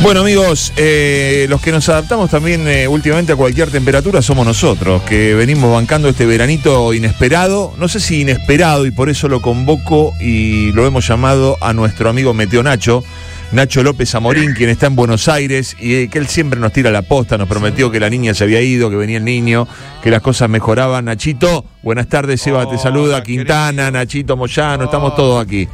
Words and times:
Bueno 0.00 0.20
amigos, 0.20 0.72
eh, 0.76 1.46
los 1.48 1.60
que 1.60 1.72
nos 1.72 1.88
adaptamos 1.88 2.30
también 2.30 2.68
eh, 2.68 2.86
últimamente 2.86 3.32
a 3.32 3.36
cualquier 3.36 3.68
temperatura 3.70 4.22
somos 4.22 4.46
nosotros, 4.46 5.02
que 5.02 5.34
venimos 5.34 5.72
bancando 5.72 6.08
este 6.08 6.24
veranito 6.24 6.94
inesperado, 6.94 7.74
no 7.78 7.88
sé 7.88 7.98
si 7.98 8.20
inesperado 8.20 8.86
y 8.86 8.92
por 8.92 9.08
eso 9.08 9.26
lo 9.28 9.42
convoco 9.42 10.12
y 10.20 10.70
lo 10.70 10.86
hemos 10.86 11.06
llamado 11.06 11.56
a 11.60 11.72
nuestro 11.72 12.08
amigo 12.08 12.32
Meteo 12.32 12.62
Nacho, 12.62 13.02
Nacho 13.50 13.82
López 13.82 14.14
Amorín, 14.14 14.54
quien 14.54 14.70
está 14.70 14.86
en 14.86 14.94
Buenos 14.94 15.26
Aires 15.26 15.76
y 15.80 15.94
eh, 15.94 16.08
que 16.08 16.18
él 16.18 16.28
siempre 16.28 16.60
nos 16.60 16.72
tira 16.72 16.92
la 16.92 17.02
posta, 17.02 17.36
nos 17.36 17.48
prometió 17.48 17.90
que 17.90 17.98
la 17.98 18.08
niña 18.08 18.34
se 18.34 18.44
había 18.44 18.62
ido, 18.62 18.90
que 18.90 18.96
venía 18.96 19.18
el 19.18 19.24
niño, 19.24 19.66
que 20.02 20.12
las 20.12 20.22
cosas 20.22 20.48
mejoraban. 20.48 21.06
Nachito, 21.06 21.64
buenas 21.82 22.06
tardes, 22.06 22.40
Seba 22.40 22.70
te 22.70 22.78
saluda, 22.78 23.22
Quintana, 23.24 23.90
Nachito 23.90 24.36
Moyano, 24.36 24.84
estamos 24.84 25.16
todos 25.16 25.44
aquí. 25.44 25.66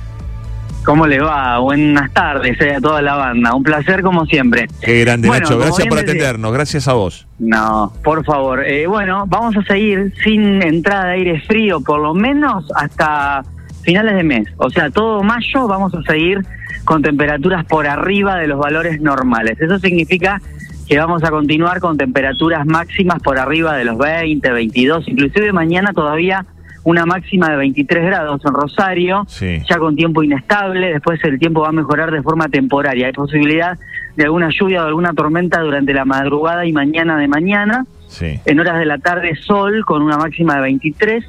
¿Cómo 0.84 1.06
le 1.06 1.18
va? 1.20 1.58
Buenas 1.60 2.12
tardes 2.12 2.60
eh, 2.60 2.74
a 2.74 2.80
toda 2.80 3.00
la 3.00 3.14
banda. 3.14 3.54
Un 3.54 3.62
placer 3.62 4.02
como 4.02 4.26
siempre. 4.26 4.66
Qué 4.82 5.00
grande, 5.00 5.28
Bueno, 5.28 5.44
Nacho. 5.44 5.58
Gracias 5.58 5.88
por 5.88 5.98
decía- 5.98 6.12
atendernos. 6.12 6.52
Gracias 6.52 6.88
a 6.88 6.92
vos. 6.92 7.26
No, 7.38 7.92
por 8.04 8.24
favor. 8.24 8.62
Eh, 8.64 8.86
bueno, 8.86 9.24
vamos 9.26 9.56
a 9.56 9.62
seguir 9.62 10.12
sin 10.22 10.62
entrada 10.62 11.06
de 11.06 11.12
aire 11.14 11.40
frío, 11.42 11.80
por 11.80 12.00
lo 12.00 12.12
menos 12.12 12.70
hasta 12.76 13.42
finales 13.82 14.14
de 14.16 14.24
mes. 14.24 14.48
O 14.58 14.68
sea, 14.68 14.90
todo 14.90 15.22
mayo 15.22 15.66
vamos 15.66 15.94
a 15.94 16.02
seguir 16.02 16.40
con 16.84 17.00
temperaturas 17.02 17.64
por 17.64 17.86
arriba 17.86 18.36
de 18.36 18.46
los 18.46 18.58
valores 18.58 19.00
normales. 19.00 19.58
Eso 19.60 19.78
significa 19.78 20.40
que 20.86 20.98
vamos 20.98 21.24
a 21.24 21.30
continuar 21.30 21.80
con 21.80 21.96
temperaturas 21.96 22.66
máximas 22.66 23.22
por 23.22 23.38
arriba 23.38 23.74
de 23.74 23.86
los 23.86 23.96
20, 23.96 24.50
22, 24.52 25.08
inclusive 25.08 25.50
mañana 25.52 25.94
todavía 25.94 26.44
una 26.84 27.06
máxima 27.06 27.48
de 27.50 27.56
23 27.56 28.04
grados 28.04 28.40
en 28.44 28.52
Rosario, 28.54 29.24
Sí. 29.26 29.60
ya 29.68 29.78
con 29.78 29.96
tiempo 29.96 30.22
inestable, 30.22 30.92
después 30.92 31.22
el 31.24 31.38
tiempo 31.38 31.62
va 31.62 31.68
a 31.68 31.72
mejorar 31.72 32.10
de 32.10 32.22
forma 32.22 32.48
temporaria. 32.48 33.06
Hay 33.06 33.12
posibilidad 33.12 33.78
de 34.16 34.24
alguna 34.24 34.50
lluvia 34.50 34.84
o 34.84 34.86
alguna 34.86 35.12
tormenta 35.12 35.60
durante 35.60 35.92
la 35.94 36.04
madrugada 36.04 36.66
y 36.66 36.72
mañana 36.72 37.16
de 37.18 37.26
mañana. 37.26 37.86
Sí. 38.06 38.38
En 38.44 38.60
horas 38.60 38.78
de 38.78 38.84
la 38.86 38.98
tarde 38.98 39.34
sol 39.34 39.84
con 39.84 40.02
una 40.02 40.16
máxima 40.18 40.56
de 40.56 40.60
23. 40.62 41.24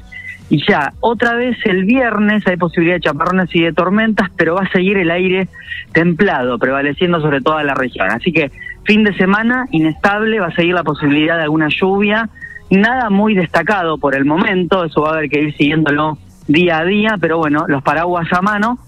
Y 0.48 0.64
ya, 0.64 0.92
otra 1.00 1.34
vez 1.34 1.56
el 1.64 1.84
viernes 1.84 2.46
hay 2.46 2.56
posibilidad 2.56 2.96
de 2.96 3.00
chaparrones 3.00 3.48
y 3.52 3.62
de 3.62 3.72
tormentas, 3.72 4.28
pero 4.36 4.54
va 4.54 4.62
a 4.62 4.70
seguir 4.70 4.96
el 4.96 5.10
aire 5.10 5.48
templado, 5.92 6.58
prevaleciendo 6.58 7.20
sobre 7.20 7.40
toda 7.40 7.64
la 7.64 7.74
región. 7.74 8.08
Así 8.10 8.30
que 8.32 8.52
fin 8.84 9.02
de 9.02 9.12
semana 9.16 9.66
inestable, 9.72 10.38
va 10.38 10.48
a 10.48 10.54
seguir 10.54 10.74
la 10.74 10.84
posibilidad 10.84 11.36
de 11.36 11.42
alguna 11.44 11.66
lluvia. 11.68 12.28
Nada 12.70 13.10
muy 13.10 13.34
destacado 13.34 13.98
por 13.98 14.14
el 14.16 14.24
momento, 14.24 14.84
eso 14.84 15.02
va 15.02 15.10
a 15.10 15.12
haber 15.18 15.30
que 15.30 15.40
ir 15.42 15.56
siguiéndolo 15.56 16.18
día 16.48 16.78
a 16.78 16.84
día, 16.84 17.16
pero 17.20 17.38
bueno, 17.38 17.64
los 17.68 17.82
paraguas 17.82 18.26
a 18.32 18.42
mano. 18.42 18.78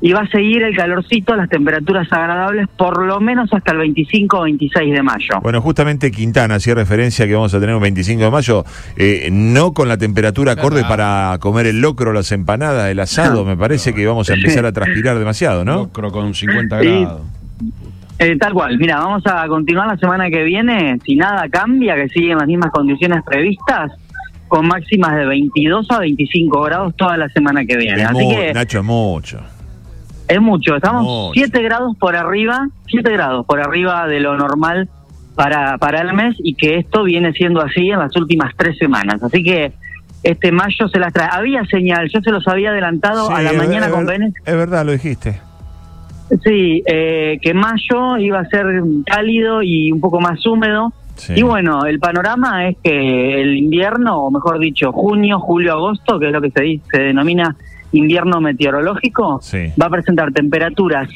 Y 0.00 0.12
va 0.12 0.20
a 0.20 0.26
seguir 0.28 0.62
el 0.62 0.76
calorcito, 0.76 1.34
las 1.34 1.48
temperaturas 1.48 2.06
agradables, 2.12 2.68
por 2.76 3.06
lo 3.06 3.20
menos 3.20 3.50
hasta 3.54 3.72
el 3.72 3.78
25 3.78 4.38
o 4.38 4.42
26 4.42 4.92
de 4.92 5.02
mayo. 5.02 5.40
Bueno, 5.42 5.62
justamente 5.62 6.10
Quintana 6.10 6.56
hacía 6.56 6.74
referencia 6.74 7.26
que 7.26 7.32
vamos 7.34 7.54
a 7.54 7.60
tener 7.60 7.74
un 7.74 7.80
25 7.80 8.22
de 8.24 8.30
mayo, 8.30 8.64
eh, 8.96 9.30
no 9.32 9.72
con 9.72 9.88
la 9.88 9.96
temperatura 9.96 10.52
acorde 10.52 10.82
para 10.84 11.38
comer 11.40 11.66
el 11.66 11.80
locro, 11.80 12.12
las 12.12 12.30
empanadas, 12.32 12.90
el 12.90 13.00
asado. 13.00 13.46
Me 13.46 13.56
parece 13.56 13.94
que 13.94 14.06
vamos 14.06 14.28
a 14.28 14.34
empezar 14.34 14.66
a 14.66 14.72
transpirar 14.72 15.18
demasiado, 15.18 15.64
¿no? 15.64 15.74
Locro 15.76 16.12
con 16.12 16.34
50 16.34 16.80
Sí. 16.82 16.86
grados. 16.86 17.22
Eh, 18.18 18.36
tal 18.38 18.52
cual, 18.52 18.78
mira, 18.78 18.98
vamos 18.98 19.26
a 19.26 19.46
continuar 19.48 19.88
la 19.88 19.96
semana 19.96 20.30
que 20.30 20.44
viene, 20.44 20.98
si 21.04 21.16
nada 21.16 21.48
cambia, 21.48 21.96
que 21.96 22.08
siguen 22.08 22.38
las 22.38 22.46
mismas 22.46 22.70
condiciones 22.70 23.22
previstas, 23.24 23.90
con 24.46 24.68
máximas 24.68 25.16
de 25.16 25.26
22 25.26 25.90
a 25.90 25.98
25 25.98 26.62
grados 26.62 26.94
toda 26.96 27.16
la 27.16 27.28
semana 27.30 27.64
que 27.64 27.76
viene. 27.76 28.02
Es 28.02 28.08
Así 28.08 28.28
que 28.28 28.52
Nacho, 28.54 28.78
es 28.78 28.84
mucho. 28.84 29.40
es 30.28 30.40
mucho, 30.40 30.76
estamos 30.76 31.02
Mucho. 31.02 31.32
7 31.34 31.62
grados 31.62 31.96
por 31.98 32.14
arriba, 32.14 32.68
7 32.86 33.10
grados 33.12 33.44
por 33.46 33.60
arriba 33.60 34.06
de 34.06 34.20
lo 34.20 34.36
normal 34.36 34.88
para, 35.34 35.76
para 35.78 36.00
el 36.02 36.12
mes 36.14 36.36
y 36.38 36.54
que 36.54 36.76
esto 36.78 37.02
viene 37.02 37.32
siendo 37.32 37.60
así 37.62 37.90
en 37.90 37.98
las 37.98 38.14
últimas 38.16 38.52
tres 38.56 38.78
semanas. 38.78 39.20
Así 39.24 39.42
que 39.42 39.72
este 40.22 40.52
mayo 40.52 40.86
se 40.88 41.00
las 41.00 41.12
trae. 41.12 41.28
Había 41.32 41.64
señal, 41.64 42.08
yo 42.14 42.20
se 42.20 42.30
los 42.30 42.46
había 42.46 42.70
adelantado 42.70 43.28
a 43.30 43.42
la 43.42 43.52
mañana 43.54 43.86
ver- 43.86 43.94
con 43.94 44.06
Vélez. 44.06 44.34
Es 44.44 44.54
verdad, 44.54 44.86
lo 44.86 44.92
dijiste. 44.92 45.40
Sí, 46.42 46.82
eh, 46.86 47.38
que 47.42 47.54
mayo 47.54 48.16
iba 48.18 48.40
a 48.40 48.44
ser 48.46 48.66
cálido 49.06 49.62
y 49.62 49.92
un 49.92 50.00
poco 50.00 50.20
más 50.20 50.44
húmedo. 50.46 50.92
Sí. 51.16 51.34
Y 51.36 51.42
bueno, 51.42 51.84
el 51.86 52.00
panorama 52.00 52.66
es 52.68 52.76
que 52.82 53.40
el 53.40 53.56
invierno, 53.56 54.18
o 54.24 54.30
mejor 54.30 54.58
dicho, 54.58 54.90
junio, 54.92 55.38
julio, 55.38 55.72
agosto, 55.72 56.18
que 56.18 56.26
es 56.26 56.32
lo 56.32 56.40
que 56.40 56.50
se, 56.50 56.62
dice- 56.62 56.84
se 56.90 57.02
denomina 57.02 57.54
invierno 57.92 58.40
meteorológico, 58.40 59.38
Sí. 59.40 59.58
va 59.80 59.86
a 59.86 59.90
presentar 59.90 60.32
temperaturas 60.32 61.08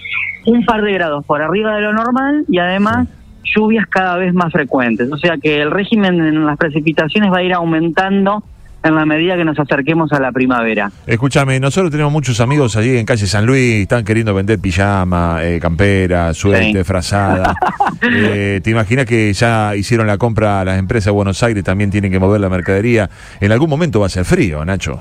un 0.46 0.64
par 0.64 0.82
de 0.82 0.92
grados 0.92 1.25
por 1.25 1.42
arriba 1.42 1.75
de 1.75 1.80
lo 1.82 1.92
normal 1.92 2.44
y 2.48 2.58
además 2.58 3.08
lluvias 3.42 3.86
cada 3.86 4.16
vez 4.16 4.32
más 4.34 4.52
frecuentes. 4.52 5.10
O 5.10 5.16
sea 5.16 5.36
que 5.42 5.60
el 5.62 5.70
régimen 5.72 6.20
en 6.25 6.46
las 6.46 6.56
precipitaciones 6.58 7.32
va 7.32 7.38
a 7.38 7.42
ir 7.42 7.52
aumentando 7.54 8.44
en 8.83 8.94
la 8.94 9.05
medida 9.05 9.37
que 9.37 9.44
nos 9.44 9.59
acerquemos 9.59 10.12
a 10.12 10.21
la 10.21 10.31
primavera. 10.33 10.91
Escúchame, 11.06 11.59
nosotros 11.61 11.91
tenemos 11.91 12.12
muchos 12.12 12.41
amigos 12.41 12.77
allí 12.77 12.97
en 12.97 13.05
calle 13.06 13.27
San 13.27 13.44
Luis, 13.44 13.83
están 13.83 14.05
queriendo 14.05 14.34
vender 14.34 14.59
pijama, 14.59 15.39
eh, 15.43 15.59
campera, 15.61 16.33
suerte, 16.34 16.78
Sí. 16.78 16.84
frazada. 16.84 17.55
Eh, 18.00 18.61
¿Te 18.62 18.71
imaginas 18.71 19.06
que 19.06 19.33
ya 19.33 19.75
hicieron 19.75 20.06
la 20.06 20.19
compra 20.19 20.61
a 20.61 20.65
las 20.65 20.78
empresas 20.78 21.06
de 21.06 21.11
Buenos 21.12 21.43
Aires, 21.43 21.65
también 21.65 21.91
tienen 21.91 22.12
que 22.12 22.21
mover 22.21 22.41
la 22.41 22.49
mercadería? 22.49 23.11
En 23.41 23.50
algún 23.50 23.69
momento 23.69 23.99
va 23.99 24.06
a 24.06 24.11
ser 24.11 24.25
frío, 24.25 24.65
Nacho. 24.65 25.00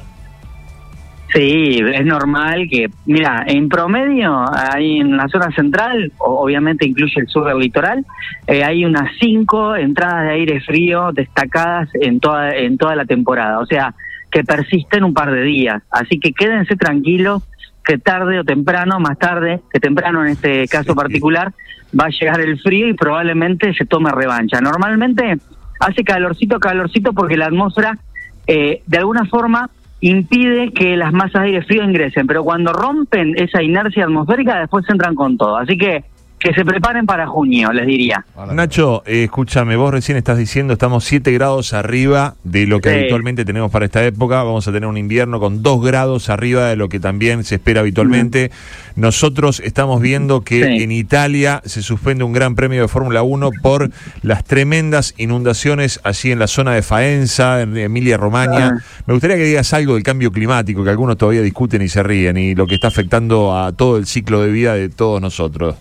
Sí, 1.38 1.80
es 1.94 2.03
normal 2.03 2.68
que, 2.68 2.90
mira, 3.06 3.44
en 3.46 3.70
promedio, 3.70 4.44
ahí 4.52 5.02
en 5.02 5.16
la 5.16 5.28
zona 5.28 5.52
central, 5.52 6.12
obviamente 6.18 6.88
incluye 6.88 7.14
el 7.22 7.28
sur 7.28 7.46
del 7.46 7.59
litoral, 7.59 8.03
eh, 8.48 8.64
hay 8.64 8.84
unas 8.86 9.12
cinco 9.20 9.75
entradas 9.75 10.24
de 10.24 10.31
aire 10.31 10.62
frío 10.62 11.12
destacadas 11.14 11.90
en 11.94 12.20
toda, 12.20 12.56
en 12.56 12.75
toda 12.80 12.96
la 12.96 13.06
temporada, 13.06 13.59
o 13.59 13.68
sea, 13.68 13.94
que 14.31 14.44
persisten 14.44 15.03
un 15.03 15.14
par 15.14 15.31
de 15.31 15.44
días. 15.44 15.84
Así 15.92 16.20
que 16.20 16.34
quédense 16.34 16.75
tranquilos 16.75 17.44
que 17.86 18.00
tarde 18.00 18.40
o 18.40 18.44
temprano, 18.44 19.00
más 19.00 19.19
tarde 19.19 19.59
que 19.72 19.80
temprano 19.80 20.25
en 20.25 20.31
este 20.31 20.68
caso 20.68 20.96
particular, 20.96 21.54
va 21.94 22.06
a 22.06 22.09
llegar 22.19 22.40
el 22.40 22.59
frío 22.59 22.88
y 22.88 22.96
probablemente 22.96 23.75
se 23.75 23.86
tome 23.86 24.09
revancha. 24.09 24.59
Normalmente 24.59 25.38
hace 25.81 26.04
calorcito, 26.04 26.59
calorcito 26.59 27.14
porque 27.14 27.38
la 27.38 27.46
atmósfera 27.46 28.00
eh, 28.48 28.81
de 28.88 28.98
alguna 28.98 29.25
forma 29.25 29.69
impide 30.02 30.72
que 30.72 30.96
las 30.96 31.12
masas 31.12 31.41
de 31.44 31.47
aire 31.47 31.62
frío 31.63 31.84
ingresen, 31.84 32.28
pero 32.28 32.44
cuando 32.44 32.74
rompen 32.74 33.34
esa 33.38 33.63
inercia 33.63 34.06
atmosférica 34.06 34.59
después 34.59 34.85
entran 34.90 35.16
con 35.16 35.38
todo. 35.38 35.58
Así 35.58 35.78
que 35.78 36.03
que 36.40 36.53
se 36.53 36.64
preparen 36.64 37.06
para 37.08 37.25
junio, 37.25 37.74
les 37.74 37.88
diría. 37.88 38.24
Nacho, 38.53 39.02
eh, 39.08 39.24
escúchame, 39.24 39.75
vos 39.75 39.92
recién 39.92 40.18
estás 40.18 40.38
diciendo, 40.38 40.74
estamos 40.74 41.03
7 41.03 41.31
grados 41.31 41.74
arriba 41.74 42.36
de 42.44 42.68
lo 42.68 42.80
que 42.80 42.90
Sí. 42.90 42.96
habitualmente 42.96 43.44
tenemos 43.44 43.72
para 43.72 43.86
esta 43.86 44.06
época, 44.06 44.44
vamos 44.44 44.68
a 44.68 44.72
tener 44.72 44.88
un 44.88 44.98
invierno 44.98 45.40
con 45.40 45.64
2 45.64 45.84
grados 45.84 46.30
arriba 46.30 46.68
de 46.68 46.75
lo 46.75 46.90
que 46.90 47.00
también 47.00 47.44
se 47.44 47.56
espera 47.56 47.81
habitualmente. 47.81 48.52
Nosotros 48.96 49.59
estamos 49.62 50.00
viendo 50.00 50.42
que 50.42 50.64
Sí. 50.64 50.84
en 50.84 50.92
Italia 50.92 51.62
se 51.66 51.81
suspende 51.81 52.24
un 52.24 52.34
gran 52.34 52.54
premio 52.56 52.81
de 52.84 52.88
Fórmula 52.88 53.24
1 53.24 53.50
por 53.64 53.90
las 54.22 54.44
tremendas 54.44 55.16
inundaciones 55.18 56.00
allí 56.04 56.31
en 56.31 56.40
la 56.40 56.48
zona 56.48 56.74
de 56.74 56.84
Faenza, 56.84 57.62
en 57.62 57.75
Emilia 57.78 58.18
Romagna. 58.18 58.78
Ah. 58.80 59.02
Me 59.08 59.14
gustaría 59.14 59.38
que 59.38 59.44
digas 59.44 59.74
algo 59.74 59.96
del 59.96 60.04
cambio 60.04 60.31
climático, 60.31 60.84
que 60.84 60.90
algunos 60.92 61.18
todavía 61.18 61.42
discuten 61.42 61.81
y 61.81 61.90
se 61.90 62.04
ríen, 62.04 62.38
y 62.38 62.54
lo 62.54 62.68
que 62.68 62.75
está 62.75 62.90
afectando 62.90 63.58
a 63.58 63.72
todo 63.72 63.98
el 63.98 64.06
ciclo 64.06 64.42
de 64.44 64.52
vida 64.52 64.75
de 64.75 64.90
todos 64.90 65.19
nosotros. 65.19 65.75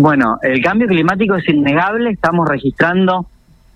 Bueno, 0.00 0.38
el 0.42 0.62
cambio 0.62 0.86
climático 0.86 1.34
es 1.34 1.48
innegable, 1.48 2.10
estamos 2.10 2.48
registrando 2.48 3.26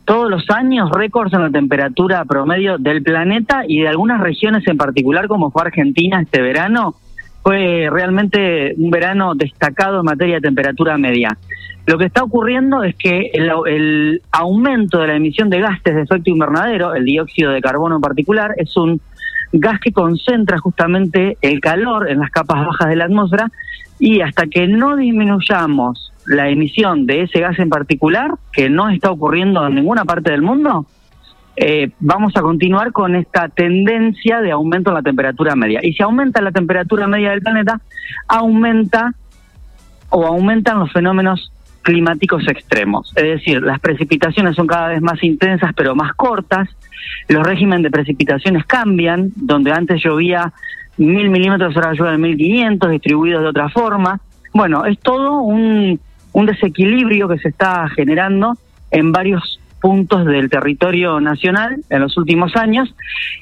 todos 0.04 0.30
los 0.30 0.48
años 0.50 0.88
récords 0.92 1.32
en 1.32 1.42
la 1.42 1.50
temperatura 1.50 2.24
promedio 2.24 2.78
del 2.78 3.02
planeta 3.02 3.64
y 3.66 3.80
de 3.80 3.88
algunas 3.88 4.20
regiones 4.20 4.64
en 4.68 4.76
particular, 4.76 5.26
como 5.26 5.50
fue 5.50 5.62
Argentina 5.62 6.20
este 6.20 6.40
verano, 6.40 6.94
fue 7.42 7.88
realmente 7.90 8.72
un 8.78 8.92
verano 8.92 9.34
destacado 9.34 9.98
en 9.98 10.04
materia 10.04 10.36
de 10.36 10.42
temperatura 10.42 10.96
media. 10.96 11.36
Lo 11.86 11.98
que 11.98 12.04
está 12.04 12.22
ocurriendo 12.22 12.84
es 12.84 12.94
que 12.94 13.32
el, 13.34 13.50
el 13.66 14.22
aumento 14.30 15.00
de 15.00 15.08
la 15.08 15.16
emisión 15.16 15.50
de 15.50 15.58
gases 15.58 15.92
de 15.92 16.02
efecto 16.02 16.30
invernadero, 16.30 16.94
el 16.94 17.04
dióxido 17.04 17.50
de 17.50 17.60
carbono 17.60 17.96
en 17.96 18.00
particular, 18.00 18.54
es 18.58 18.76
un 18.76 19.00
gas 19.52 19.80
que 19.80 19.92
concentra 19.92 20.58
justamente 20.58 21.36
el 21.42 21.60
calor 21.60 22.10
en 22.10 22.20
las 22.20 22.30
capas 22.30 22.66
bajas 22.66 22.88
de 22.88 22.96
la 22.96 23.04
atmósfera 23.04 23.50
y 23.98 24.20
hasta 24.20 24.46
que 24.46 24.66
no 24.66 24.96
disminuyamos 24.96 26.12
la 26.26 26.48
emisión 26.48 27.06
de 27.06 27.22
ese 27.22 27.40
gas 27.40 27.58
en 27.58 27.68
particular, 27.68 28.32
que 28.52 28.70
no 28.70 28.88
está 28.88 29.10
ocurriendo 29.10 29.66
en 29.66 29.74
ninguna 29.74 30.04
parte 30.04 30.30
del 30.30 30.42
mundo, 30.42 30.86
eh, 31.56 31.90
vamos 32.00 32.32
a 32.36 32.40
continuar 32.40 32.92
con 32.92 33.14
esta 33.14 33.48
tendencia 33.48 34.40
de 34.40 34.52
aumento 34.52 34.90
en 34.90 34.94
la 34.94 35.02
temperatura 35.02 35.54
media. 35.54 35.80
Y 35.82 35.92
si 35.92 36.02
aumenta 36.02 36.40
la 36.40 36.50
temperatura 36.50 37.06
media 37.06 37.30
del 37.30 37.42
planeta, 37.42 37.80
aumenta 38.26 39.12
o 40.08 40.26
aumentan 40.26 40.78
los 40.78 40.92
fenómenos 40.92 41.52
climáticos 41.82 42.46
extremos. 42.48 43.12
Es 43.16 43.24
decir, 43.24 43.62
las 43.62 43.80
precipitaciones 43.80 44.56
son 44.56 44.66
cada 44.66 44.88
vez 44.88 45.02
más 45.02 45.22
intensas 45.22 45.72
pero 45.76 45.94
más 45.94 46.14
cortas, 46.14 46.68
los 47.28 47.46
regímenes 47.46 47.82
de 47.84 47.90
precipitaciones 47.90 48.64
cambian, 48.64 49.30
donde 49.36 49.72
antes 49.72 50.02
llovía 50.02 50.52
mil 50.96 51.30
milímetros, 51.30 51.76
ahora 51.76 51.92
llueve 51.92 52.18
mil 52.18 52.36
quinientos, 52.36 52.90
distribuidos 52.90 53.42
de 53.42 53.48
otra 53.48 53.68
forma. 53.68 54.20
Bueno, 54.54 54.84
es 54.84 54.98
todo 55.00 55.40
un 55.40 55.98
un 56.32 56.46
desequilibrio 56.46 57.28
que 57.28 57.38
se 57.38 57.48
está 57.48 57.88
generando 57.90 58.56
en 58.90 59.12
varios 59.12 59.60
puntos 59.80 60.24
del 60.26 60.48
territorio 60.48 61.20
nacional 61.20 61.82
en 61.90 62.00
los 62.00 62.16
últimos 62.16 62.56
años 62.56 62.94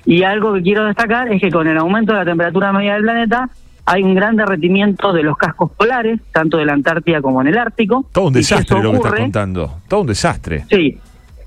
y 0.07 0.23
algo 0.23 0.55
que 0.55 0.63
quiero 0.63 0.87
destacar 0.87 1.33
es 1.33 1.41
que 1.41 1.51
con 1.51 1.69
el 1.69 1.77
aumento 1.77 2.13
de 2.13 2.19
la 2.19 2.25
temperatura 2.25 2.73
media 2.73 2.95
del 2.95 3.03
planeta 3.03 3.51
hay 3.87 4.03
un 4.03 4.15
gran 4.15 4.37
derretimiento 4.37 5.13
de 5.13 5.23
los 5.23 5.37
cascos 5.37 5.71
polares, 5.73 6.21
tanto 6.33 6.59
de 6.59 6.65
la 6.67 6.73
Antártida 6.75 7.21
como 7.21 7.41
en 7.41 7.49
el 7.49 7.59
Ártico. 7.59 8.07
Todo 8.13 8.27
un 8.29 8.35
si 8.35 8.39
desastre 8.41 8.83
lo 8.83 8.91
que 8.93 8.97
estás 8.99 9.15
contando. 9.15 9.79
Todo 9.89 10.01
un 10.03 10.07
desastre. 10.07 10.65
Sí, 10.71 10.99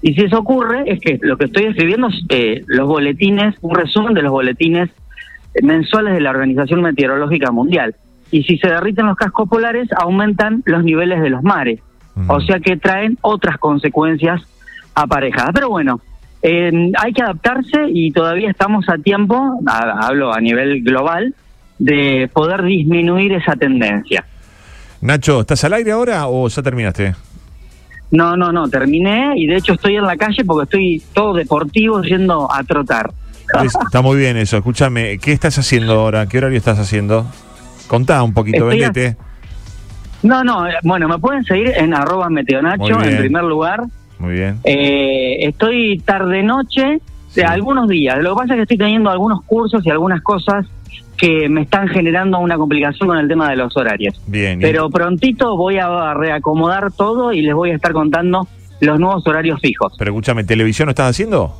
y 0.02 0.14
si 0.14 0.22
eso 0.22 0.40
ocurre, 0.40 0.84
es 0.86 1.00
que 1.00 1.18
lo 1.22 1.38
que 1.38 1.46
estoy 1.46 1.66
escribiendo 1.66 2.08
es 2.08 2.16
eh, 2.30 2.64
los 2.68 2.88
boletines, 2.88 3.56
un 3.62 3.76
resumen 3.76 4.14
de 4.14 4.22
los 4.22 4.32
boletines 4.32 4.90
mensuales 5.62 6.14
de 6.14 6.22
la 6.22 6.32
Organización 6.32 6.82
Meteorológica 6.82 7.52
Mundial. 7.52 7.96
Y 8.32 8.44
si 8.44 8.58
se 8.58 8.68
derriten 8.68 9.06
los 9.06 9.16
cascos 9.16 9.48
polares, 9.48 9.88
aumentan 9.96 10.64
los 10.66 10.84
niveles 10.84 11.22
de 11.22 11.30
los 11.30 11.44
mares. 11.44 11.80
Ujú. 12.16 12.34
O 12.34 12.42
sea 12.42 12.60
que 12.60 12.76
traen 12.78 13.18
otras 13.22 13.58
consecuencias 13.60 14.42
aparejadas. 14.96 15.52
Pero 15.54 15.70
bueno, 15.70 16.02
eh, 16.42 16.92
hay 17.00 17.14
que 17.14 17.22
adaptarse 17.22 17.86
y 17.90 18.12
todavía 18.12 18.50
estamos 18.50 18.90
a 18.90 18.98
tiempo, 18.98 19.60
a- 19.68 20.08
hablo 20.08 20.34
a 20.34 20.42
nivel 20.42 20.84
global, 20.84 21.34
de 21.80 22.30
poder 22.34 22.64
disminuir 22.64 23.34
esa 23.34 23.56
tendencia. 23.56 24.26
Nacho, 25.02 25.42
¿estás 25.42 25.64
al 25.64 25.74
aire 25.74 25.92
ahora 25.92 26.28
o 26.28 26.48
ya 26.48 26.62
terminaste? 26.62 27.16
No, 28.12 28.38
no, 28.38 28.52
no, 28.52 28.70
terminé 28.70 29.34
y 29.36 29.48
de 29.48 29.58
hecho 29.58 29.74
estoy 29.74 29.96
en 29.96 30.04
la 30.06 30.16
calle 30.16 30.46
porque 30.46 30.64
estoy 30.66 31.04
todo 31.14 31.34
deportivo 31.34 32.02
yendo 32.04 32.48
a 32.52 32.64
trotar. 32.64 33.12
Es- 33.64 33.76
Está 33.76 34.02
muy 34.02 34.18
bien 34.18 34.38
eso. 34.38 34.58
Escúchame, 34.58 35.18
¿qué 35.18 35.32
estás 35.32 35.58
haciendo 35.58 35.94
ahora? 36.00 36.28
¿Qué 36.28 36.38
horario 36.38 36.58
estás 36.58 36.80
haciendo? 36.80 37.26
Contá 37.88 38.22
un 38.24 38.34
poquito, 38.34 38.70
Estoy 38.70 38.84
a- 38.84 38.92
vendete. 38.92 39.18
No, 40.22 40.44
no, 40.44 40.68
eh, 40.68 40.74
bueno, 40.84 41.08
me 41.10 41.18
pueden 41.20 41.44
seguir 41.44 41.74
en 41.76 41.94
arroba 41.94 42.30
meteonacho 42.30 43.02
en 43.04 43.18
primer 43.18 43.44
lugar. 43.44 43.84
Muy 44.20 44.34
bien. 44.36 44.60
Eh, 44.64 45.38
estoy 45.48 46.00
tarde-noche 46.06 47.00
Sí. 47.28 47.42
de 47.42 47.46
algunos 47.46 47.90
días. 47.90 48.20
Lo 48.20 48.30
que 48.36 48.42
pasa 48.42 48.54
es 48.54 48.58
que 48.60 48.62
estoy 48.64 48.78
teniendo 48.78 49.10
algunos 49.10 49.44
cursos 49.44 49.86
y 49.86 49.90
algunas 49.90 50.22
cosas 50.22 50.66
que 51.18 51.48
me 51.48 51.62
están 51.62 51.88
generando 51.88 52.40
una 52.40 52.58
complicación 52.58 53.08
con 53.08 53.18
el 53.18 53.28
tema 53.28 53.50
de 53.50 53.56
los 53.56 53.76
horarios. 53.78 54.20
Bien. 54.28 54.60
Pero 54.60 54.90
prontito 54.90 55.56
voy 55.56 55.78
a 55.78 56.14
reacomodar 56.14 56.92
todo 56.92 57.32
y 57.32 57.42
les 57.42 57.54
voy 57.54 57.72
a 57.72 57.76
estar 57.76 57.94
contando 57.94 58.48
los 58.82 59.00
nuevos 59.00 59.26
horarios 59.28 59.60
fijos. 59.62 59.94
Pero 59.98 60.12
escúchame, 60.12 60.44
¿televisión 60.44 60.88
no 60.88 60.92
estás 60.92 61.12
haciendo? 61.12 61.56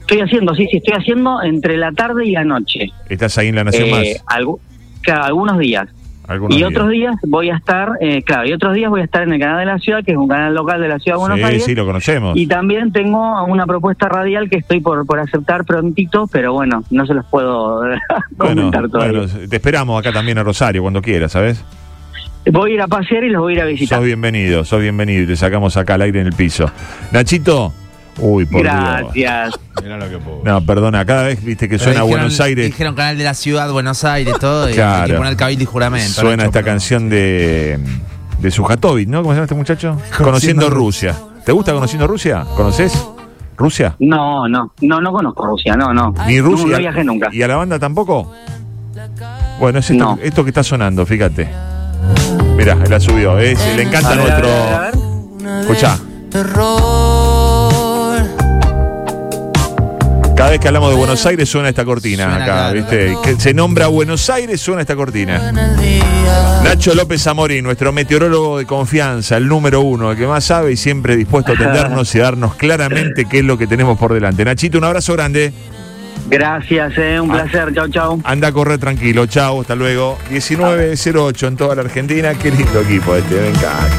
Estoy 0.00 0.20
haciendo, 0.20 0.54
sí, 0.54 0.66
sí, 0.70 0.78
estoy 0.78 0.94
haciendo 0.94 1.42
entre 1.42 1.76
la 1.76 1.92
tarde 1.92 2.26
y 2.26 2.32
la 2.32 2.42
noche. 2.42 2.88
¿Estás 3.08 3.36
ahí 3.38 3.48
en 3.48 3.56
La 3.56 3.64
Nación 3.64 3.88
Eh, 3.88 4.16
Más? 4.26 4.50
claro, 5.02 5.24
algunos 5.24 5.58
días. 5.58 5.86
Algunos 6.28 6.54
y 6.54 6.58
días. 6.58 6.70
otros 6.70 6.90
días 6.90 7.16
voy 7.26 7.48
a 7.50 7.56
estar, 7.56 7.92
eh, 8.00 8.22
claro, 8.22 8.46
y 8.48 8.52
otros 8.52 8.74
días 8.74 8.90
voy 8.90 9.00
a 9.00 9.04
estar 9.04 9.22
en 9.22 9.32
el 9.32 9.40
canal 9.40 9.58
de 9.60 9.64
la 9.64 9.78
ciudad, 9.78 10.04
que 10.04 10.12
es 10.12 10.16
un 10.18 10.28
canal 10.28 10.54
local 10.54 10.80
de 10.80 10.88
la 10.88 10.98
ciudad 10.98 11.16
de 11.16 11.20
Buenos 11.20 11.38
Sí, 11.38 11.44
Aires. 11.44 11.64
sí, 11.64 11.74
lo 11.74 11.86
conocemos. 11.86 12.36
Y 12.36 12.46
también 12.46 12.92
tengo 12.92 13.44
una 13.46 13.66
propuesta 13.66 14.08
radial 14.08 14.50
que 14.50 14.58
estoy 14.58 14.80
por, 14.80 15.06
por 15.06 15.18
aceptar 15.20 15.64
prontito, 15.64 16.26
pero 16.30 16.52
bueno, 16.52 16.84
no 16.90 17.06
se 17.06 17.14
los 17.14 17.24
puedo 17.26 17.80
Bueno, 18.36 18.54
comentar 18.70 18.88
todavía. 18.90 19.20
bueno, 19.20 19.48
te 19.48 19.56
esperamos 19.56 19.98
acá 19.98 20.12
también 20.12 20.36
a 20.38 20.42
Rosario 20.42 20.82
cuando 20.82 21.00
quieras, 21.00 21.32
¿sabes? 21.32 21.64
Voy 22.52 22.70
a 22.72 22.74
ir 22.74 22.82
a 22.82 22.86
pasear 22.88 23.24
y 23.24 23.30
los 23.30 23.40
voy 23.42 23.54
a 23.54 23.56
ir 23.56 23.62
a 23.62 23.66
visitar. 23.66 23.98
Sos 23.98 24.06
bienvenido, 24.06 24.64
sos 24.64 24.80
bienvenido 24.80 25.22
y 25.22 25.26
te 25.26 25.36
sacamos 25.36 25.76
acá 25.76 25.94
al 25.94 26.02
aire 26.02 26.20
en 26.20 26.26
el 26.28 26.32
piso. 26.34 26.70
Nachito, 27.12 27.72
uy, 28.18 28.44
por 28.46 28.62
Dios. 28.62 28.74
Gracias. 28.74 29.54
Mirá 29.82 29.96
lo 29.96 30.08
que 30.10 30.18
puedo. 30.18 30.40
No, 30.44 30.60
perdona, 30.64 31.04
cada 31.04 31.22
vez 31.24 31.42
viste 31.42 31.68
que 31.68 31.76
Pero 31.76 31.84
suena 31.84 32.00
dijeron- 32.00 32.10
Buenos 32.10 32.40
Aires, 32.40 32.66
Dijeron 32.66 32.94
canal 32.94 33.18
de 33.18 33.24
la 33.24 33.34
ciudad, 33.34 33.70
Buenos 33.72 34.04
Aires, 34.04 34.34
todo. 34.40 34.68
Y 34.68 34.74
Claro. 34.74 35.02
hay 35.04 35.10
que 35.10 35.16
poner 35.16 35.36
cabildo 35.36 35.62
y 35.62 35.66
juramento. 35.66 36.20
suena 36.20 36.44
esta 36.44 36.60
pero- 36.60 36.66
canción 36.66 37.08
de, 37.08 37.78
de 38.40 38.50
Sujatovic, 38.50 39.08
¿no? 39.08 39.22
¿Cómo 39.22 39.32
se 39.32 39.36
llama 39.36 39.44
este 39.44 39.54
muchacho? 39.54 39.88
Conociendo, 39.90 40.24
Conociendo 40.24 40.70
Rusia. 40.70 41.14
¿Te 41.44 41.52
gusta 41.52 41.72
Conociendo 41.72 42.06
Rusia? 42.06 42.44
¿Conoces 42.56 42.92
Rusia? 43.56 43.94
No, 44.00 44.46
no, 44.48 44.72
no, 44.82 45.00
no 45.00 45.12
conozco 45.12 45.46
Rusia, 45.46 45.74
no, 45.76 45.92
no. 45.94 46.12
Ni 46.26 46.36
No, 46.36 46.44
Rusia. 46.44 46.66
No, 46.72 46.78
viajé 46.78 47.04
nunca. 47.04 47.28
¿Y 47.32 47.42
a 47.42 47.48
la 47.48 47.56
banda 47.56 47.78
tampoco? 47.78 48.32
Bueno, 49.58 49.78
es 49.78 49.90
esto, 49.90 50.04
No. 50.04 50.18
esto 50.22 50.44
que 50.44 50.50
está 50.50 50.62
sonando, 50.62 51.04
fíjate. 51.06 51.48
Mirá, 52.56 52.72
él 52.74 52.90
la 52.90 53.00
subió. 53.00 53.38
es- 53.38 53.58
le 53.76 53.82
encanta 53.82 54.10
A 54.12 54.14
ver, 54.16 54.24
nuestro. 54.24 54.48
a 55.88 55.98
vez 60.58 60.62
que 60.62 60.68
hablamos 60.68 60.90
de 60.90 60.96
Buenos 60.96 61.24
Aires 61.26 61.48
suena 61.48 61.68
esta 61.68 61.84
cortina 61.84 62.24
Suena, 62.24 62.36
acá, 62.36 62.44
claro. 62.44 62.74
¿viste? 62.74 63.16
Que 63.22 63.40
se 63.40 63.54
nombra 63.54 63.86
Buenos 63.86 64.28
Aires, 64.28 64.60
suena 64.60 64.80
esta 64.82 64.96
cortina. 64.96 65.52
Nacho 66.64 66.94
López 66.94 67.24
Amorín, 67.26 67.62
nuestro 67.64 67.92
meteorólogo 67.92 68.58
de 68.58 68.66
confianza, 68.66 69.36
el 69.36 69.46
número 69.46 69.80
uno, 69.82 70.10
el 70.12 70.18
que 70.18 70.26
más 70.26 70.44
sabe 70.44 70.72
y 70.72 70.76
siempre 70.76 71.16
dispuesto 71.16 71.52
a 71.52 71.54
atendernos 71.54 72.12
y 72.14 72.18
darnos 72.18 72.54
claramente 72.56 73.24
qué 73.26 73.38
es 73.38 73.44
lo 73.44 73.56
que 73.56 73.66
tenemos 73.66 73.96
por 73.98 74.12
delante. 74.12 74.44
Nachito, 74.44 74.78
un 74.78 74.84
abrazo 74.84 75.12
grande. 75.12 75.52
Gracias, 76.28 76.92
eh, 76.98 77.20
un 77.20 77.30
Ah. 77.30 77.44
placer. 77.44 77.72
Chau, 77.74 77.88
chau. 77.88 78.20
Anda 78.24 78.48
a 78.48 78.52
correr 78.52 78.78
tranquilo. 78.78 79.26
Chao, 79.26 79.60
hasta 79.60 79.74
luego. 79.76 80.18
19.08 80.30 81.46
en 81.46 81.56
toda 81.56 81.74
la 81.76 81.82
Argentina. 81.82 82.34
Qué 82.34 82.50
lindo 82.50 82.80
equipo 82.80 83.14
este, 83.14 83.34
me 83.36 83.48
encanta. 83.48 83.96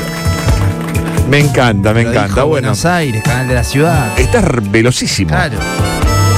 Me 1.30 1.40
encanta, 1.40 1.94
me 1.94 2.04
Lo 2.04 2.10
encanta. 2.10 2.28
dijo 2.36 2.48
Bueno, 2.48 2.68
Buenos 2.68 2.86
Aires, 2.86 3.24
canal 3.24 3.48
de 3.48 3.54
la 3.56 3.64
ciudad. 3.64 4.20
estás 4.20 4.44
velocísimo. 4.72 5.30
Claro. 5.30 5.58